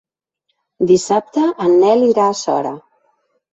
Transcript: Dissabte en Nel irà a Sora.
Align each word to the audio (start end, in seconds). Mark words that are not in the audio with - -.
Dissabte 0.91 1.45
en 1.67 1.71
Nel 1.85 2.03
irà 2.09 2.27
a 2.31 2.35
Sora. 2.43 2.75